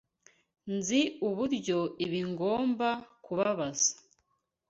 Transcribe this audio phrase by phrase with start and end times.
[0.75, 2.89] Nzi uburyo ibi bigomba
[3.23, 3.91] kubabaza.